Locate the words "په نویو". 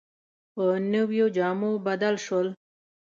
0.53-1.25